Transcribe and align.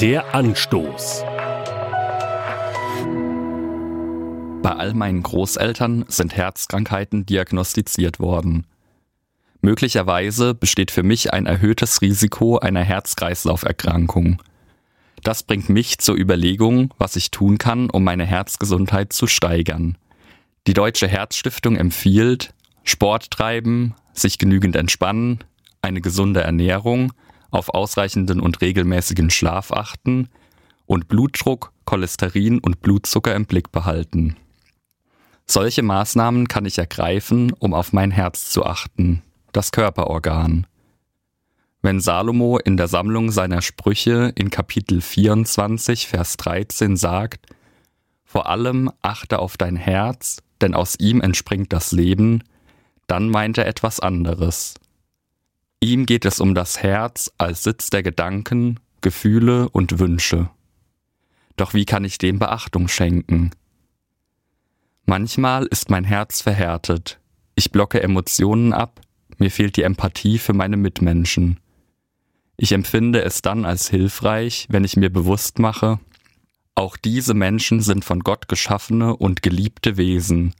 Der 0.00 0.34
Anstoß. 0.34 1.24
Bei 4.62 4.70
all 4.70 4.94
meinen 4.94 5.22
Großeltern 5.22 6.06
sind 6.08 6.34
Herzkrankheiten 6.34 7.26
diagnostiziert 7.26 8.18
worden. 8.18 8.66
Möglicherweise 9.60 10.54
besteht 10.54 10.90
für 10.90 11.02
mich 11.02 11.34
ein 11.34 11.44
erhöhtes 11.44 12.00
Risiko 12.00 12.56
einer 12.56 12.82
Herz-Kreislauf-Erkrankung. 12.82 14.40
Das 15.22 15.42
bringt 15.42 15.68
mich 15.68 15.98
zur 15.98 16.16
Überlegung, 16.16 16.94
was 16.96 17.16
ich 17.16 17.30
tun 17.30 17.58
kann, 17.58 17.90
um 17.90 18.02
meine 18.02 18.24
Herzgesundheit 18.24 19.12
zu 19.12 19.26
steigern. 19.26 19.98
Die 20.66 20.72
Deutsche 20.72 21.08
Herzstiftung 21.08 21.76
empfiehlt 21.76 22.54
Sport 22.84 23.30
treiben, 23.30 23.94
sich 24.14 24.38
genügend 24.38 24.76
entspannen, 24.76 25.40
eine 25.82 26.00
gesunde 26.00 26.40
Ernährung, 26.40 27.12
auf 27.50 27.70
ausreichenden 27.70 28.40
und 28.40 28.60
regelmäßigen 28.60 29.30
Schlaf 29.30 29.72
achten 29.72 30.28
und 30.86 31.08
Blutdruck, 31.08 31.72
Cholesterin 31.84 32.58
und 32.58 32.80
Blutzucker 32.80 33.34
im 33.34 33.46
Blick 33.46 33.72
behalten. 33.72 34.36
Solche 35.46 35.82
Maßnahmen 35.82 36.48
kann 36.48 36.66
ich 36.66 36.78
ergreifen, 36.78 37.52
um 37.58 37.74
auf 37.74 37.92
mein 37.92 38.10
Herz 38.10 38.50
zu 38.50 38.64
achten 38.64 39.22
das 39.52 39.72
Körperorgan. 39.72 40.66
Wenn 41.82 42.00
Salomo 42.00 42.58
in 42.58 42.76
der 42.76 42.88
Sammlung 42.88 43.30
seiner 43.30 43.62
Sprüche 43.62 44.32
in 44.34 44.50
Kapitel 44.50 45.00
24, 45.00 46.08
Vers 46.08 46.36
13 46.36 46.96
sagt, 46.96 47.46
vor 48.24 48.48
allem 48.48 48.90
achte 49.02 49.38
auf 49.38 49.56
dein 49.56 49.76
Herz, 49.76 50.38
denn 50.60 50.74
aus 50.74 50.96
ihm 50.98 51.20
entspringt 51.20 51.72
das 51.72 51.90
Leben, 51.90 52.44
dann 53.06 53.28
meint 53.28 53.58
er 53.58 53.66
etwas 53.66 53.98
anderes. 53.98 54.74
Ihm 55.80 56.04
geht 56.04 56.26
es 56.26 56.40
um 56.40 56.54
das 56.54 56.82
Herz 56.82 57.32
als 57.38 57.62
Sitz 57.62 57.88
der 57.88 58.02
Gedanken, 58.02 58.80
Gefühle 59.00 59.70
und 59.70 59.98
Wünsche. 59.98 60.50
Doch 61.56 61.72
wie 61.72 61.86
kann 61.86 62.04
ich 62.04 62.18
dem 62.18 62.38
Beachtung 62.38 62.86
schenken? 62.86 63.50
Manchmal 65.06 65.64
ist 65.66 65.90
mein 65.90 66.04
Herz 66.04 66.42
verhärtet, 66.42 67.18
ich 67.54 67.72
blocke 67.72 68.02
Emotionen 68.02 68.72
ab, 68.72 69.00
mir 69.38 69.50
fehlt 69.50 69.76
die 69.76 69.82
Empathie 69.82 70.38
für 70.38 70.52
meine 70.52 70.76
Mitmenschen. 70.76 71.58
Ich 72.58 72.72
empfinde 72.72 73.22
es 73.22 73.40
dann 73.40 73.64
als 73.64 73.88
hilfreich, 73.88 74.66
wenn 74.68 74.84
ich 74.84 74.96
mir 74.96 75.10
bewusst 75.10 75.58
mache, 75.58 75.98
auch 76.74 76.96
diese 76.96 77.34
Menschen 77.34 77.80
sind 77.80 78.04
von 78.04 78.20
Gott 78.20 78.48
geschaffene 78.48 79.16
und 79.16 79.42
geliebte 79.42 79.96
Wesen. 79.96 80.54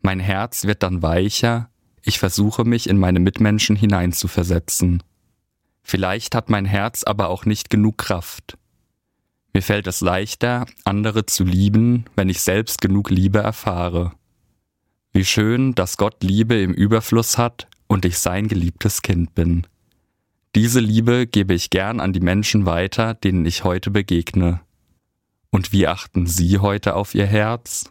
Mein 0.00 0.20
Herz 0.20 0.64
wird 0.64 0.82
dann 0.82 1.02
weicher, 1.02 1.70
ich 2.04 2.18
versuche 2.18 2.64
mich 2.64 2.88
in 2.88 2.98
meine 2.98 3.18
Mitmenschen 3.18 3.76
hineinzuversetzen. 3.76 5.02
Vielleicht 5.82 6.34
hat 6.34 6.50
mein 6.50 6.66
Herz 6.66 7.02
aber 7.04 7.28
auch 7.28 7.46
nicht 7.46 7.70
genug 7.70 7.98
Kraft. 7.98 8.58
Mir 9.54 9.62
fällt 9.62 9.86
es 9.86 10.00
leichter, 10.00 10.66
andere 10.84 11.26
zu 11.26 11.44
lieben, 11.44 12.04
wenn 12.16 12.28
ich 12.28 12.40
selbst 12.40 12.80
genug 12.80 13.10
Liebe 13.10 13.38
erfahre. 13.38 14.12
Wie 15.12 15.24
schön, 15.24 15.74
dass 15.74 15.96
Gott 15.96 16.22
Liebe 16.22 16.60
im 16.60 16.74
Überfluss 16.74 17.38
hat 17.38 17.68
und 17.86 18.04
ich 18.04 18.18
sein 18.18 18.48
geliebtes 18.48 19.02
Kind 19.02 19.34
bin. 19.34 19.66
Diese 20.54 20.80
Liebe 20.80 21.26
gebe 21.26 21.54
ich 21.54 21.70
gern 21.70 22.00
an 22.00 22.12
die 22.12 22.20
Menschen 22.20 22.66
weiter, 22.66 23.14
denen 23.14 23.46
ich 23.46 23.64
heute 23.64 23.90
begegne. 23.90 24.60
Und 25.50 25.72
wie 25.72 25.86
achten 25.86 26.26
Sie 26.26 26.58
heute 26.58 26.96
auf 26.96 27.14
Ihr 27.14 27.26
Herz? 27.26 27.90